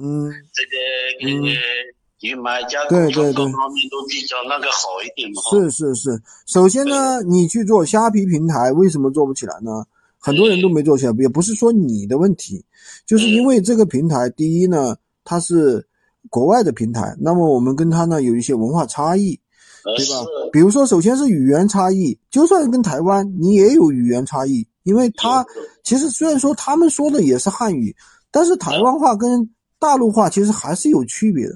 [0.00, 1.52] 嗯，这个呃
[2.20, 5.42] 与买家对对对各方面都比较那个好一点嘛。
[5.42, 6.22] 哈是是是。
[6.46, 9.84] 首先呢，你去做虾皮平台，为什么做不起来呢？
[10.20, 12.64] 很多人都没做起来，也不是说你的问题，
[13.06, 15.86] 就是因为这个平台，第一呢，它是
[16.28, 19.38] 国外的平台，那么我们跟它呢有一些文化差异，
[19.96, 20.26] 对吧？
[20.52, 25.46] 比如说，首先是语言差异，就算跟台湾，你也有语言差异，因为它
[25.84, 27.94] 其实虽然说他们说的也是汉语，
[28.32, 31.54] 但是台湾话跟大陆话其实还是有区别的，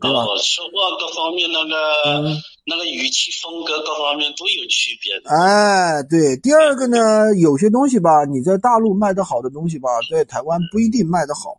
[0.00, 0.20] 对吧？
[0.20, 5.30] 哦，说话各方面那个、嗯那个语气风格各方面都有区别的。
[5.30, 6.36] 哎，对。
[6.36, 11.56] 第二个呢，有些东西吧，你在大陆卖的好的东西吧，在台湾不一定卖得好，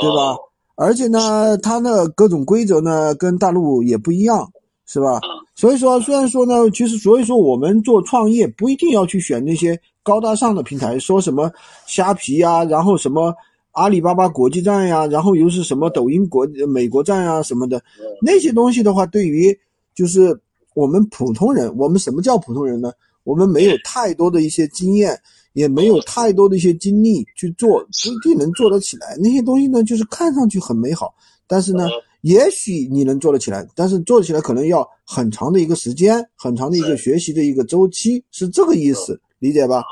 [0.00, 0.40] 对吧哦？
[0.74, 4.50] 而且呢，它的各种规则呢跟大陆也不一样，
[4.86, 5.20] 是吧？
[5.22, 11.48] 嗯所以说，虽然说呢，其实所以说我们做创业不一定要去选那些高大上的平台，说什么
[11.86, 13.32] 虾皮呀，然后什么
[13.74, 17.82] 阿里巴巴国际站呀，然后又是什么抖音国美国站呀什么的，
[18.22, 19.56] 那些东西的话，对于
[19.94, 20.36] 就是
[20.74, 22.92] 我们普通人，我们什么叫普通人呢？
[23.24, 25.18] 我们没有太多的一些经验，
[25.54, 29.16] 也没有太多的一些精力去做，不一定能做得起来。
[29.18, 31.14] 那些东西呢，就是看上去很美好，
[31.46, 31.88] 但是呢，
[32.20, 39.82] 也许你能做得起来，但是做起来可能要很长的一个时间，很长的一个学习的一个周期，是这个意思，理解吧？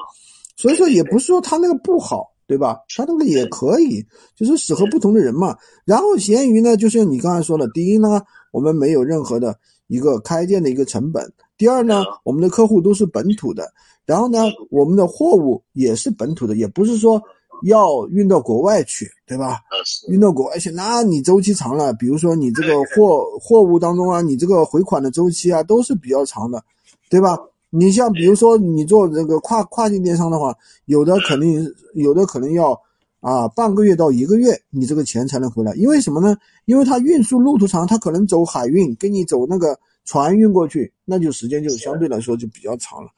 [0.57, 2.79] 所以说也不是说他那个不好，对吧？
[2.95, 4.05] 他那个也可以，
[4.37, 5.57] 就是适合不同的人嘛。
[5.85, 11.25] 然后闲鱼呢，就像你刚才说的，第一呢，我们没有任何的一个开店的一个成本；
[11.57, 13.73] 第二呢，我们的客户都是本土的，
[14.05, 17.23] 然后呢，我们的货物也是本土的，也不是说
[17.65, 19.61] 要运到国外去，对吧？
[20.09, 26.63] 运到国外去，那你周期长了，比如说你这个货货物当中啊，你这个回款的周期啊，都是比较长的，
[27.09, 27.39] 对吧？
[27.75, 32.79] 你像比如说你做这个跨跨境电商的话，有的肯定有的可能要
[33.21, 35.75] 啊半个月到一个月，你这个钱才能回来。
[35.77, 36.37] 因为什么呢？
[36.67, 43.09] 因为它运输路途长，它可能走海运，跟你走那个船运过去，那就时间就相对来说就比较长了。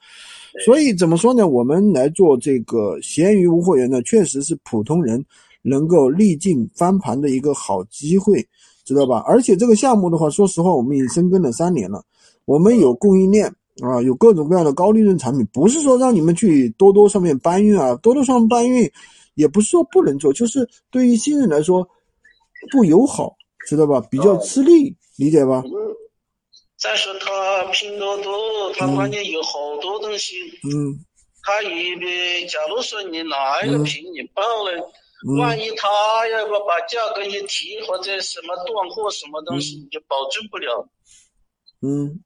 [0.65, 1.45] 所以怎么说呢？
[1.45, 5.21] 我们来做这个闲鱼无货源呢，确实是普通人
[5.63, 8.47] 能够历尽翻盘的一个好机会，
[8.85, 9.21] 知道吧？
[9.27, 12.01] 而且这个项目的话，说实话，我们已经深耕了三年了，
[12.45, 13.53] 我们有供应链
[13.83, 18.89] 啊，有各种各样的高利润产品，不是说让你们去多多上面搬运啊，多多上搬运，
[19.33, 21.87] 也不是说不能做，就是对于新人来说
[22.71, 23.35] 不友好，
[23.67, 23.99] 知道吧？
[24.09, 25.63] 比较吃力，理解吧？
[26.77, 30.99] 再说他拼多多，他关键有好多东西，嗯
[31.41, 34.71] 他一边假如说你哪一个品你报了，
[35.27, 35.87] 嗯万一他
[36.29, 40.87] 要不把价格一提或者什么断货什么东西，你就保证不了。
[41.81, 42.19] 嗯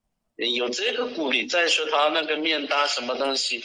[0.55, 1.45] 有这个顾虑。
[1.47, 3.61] 再说他那个面单什么东西，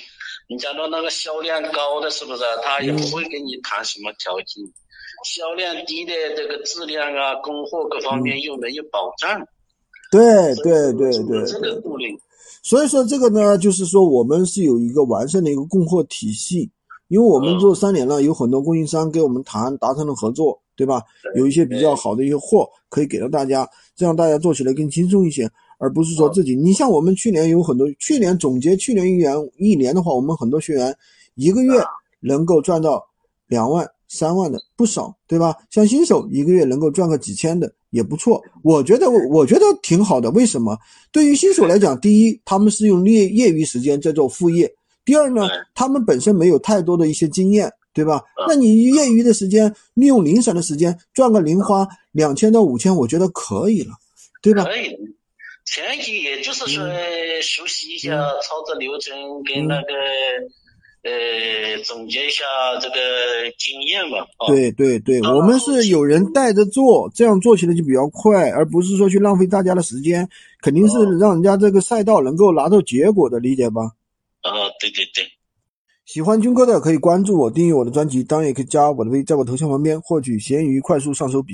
[0.48, 2.50] 你假如那个销量高的，是不是啊？
[2.62, 4.64] 他也不会跟你谈什么条件。
[5.24, 9.40] 销量低的这个质量啊、供货各方面又没有保障。
[10.10, 10.20] 对
[10.56, 11.80] 对对对有这个。
[11.80, 12.14] 顾虑。
[12.62, 16.70] 所以说这个呢，就是说我们是有一个完善的一个供货体系，
[17.08, 21.02] 因为我们做三年了，有很多供应商跟我们谈达成了合作，对吧？
[21.36, 26.54] 有一些比较好的一些货可以给到大家，这样大家做起来更轻松一些，而不是说自己。
[26.54, 30.94] 你像我们去年有很多，去年总结去年一年一年的话，我们很多学员
[31.34, 31.72] 一个月
[32.20, 33.04] 能够赚到
[33.46, 35.54] 两万、三万的不少，对吧？
[35.70, 40.30] 像新手一个月能够赚个几千的也不错，我觉得我觉得挺好的。
[40.30, 40.76] 为什么？
[41.12, 44.66] 对于新手来讲，第一，他们是用业业余时间在做副业；
[45.04, 48.46] 第二呢，他们本身没有太多的一些经验，对吧嗯？
[48.48, 53.92] 那你业余的时间，利用零散的时间赚个零花两千到五千，我觉得可以了，
[54.42, 54.64] 对吧？
[54.64, 54.98] 可以的，
[55.64, 58.10] 前期也就是说嗯熟悉一下
[58.42, 59.14] 操作流程，
[59.44, 59.92] 跟那个
[61.02, 62.44] 呃总结一下
[62.80, 62.94] 这个
[63.58, 64.19] 经验嘛。
[64.38, 70.28] 啊，对对对，我们是有人带着做，这样做起来就比较快，而不是说去浪费大家的时间，
[70.62, 73.82] 肯定是让人家这个赛道能够拿到结果的，理解吧？
[74.42, 75.24] 啊，对对对。
[76.04, 81.53] 喜欢军哥的可以关注我，订阅我的专辑，当然也可以加我的微，在我头像旁边获取闲鱼快速上手笔。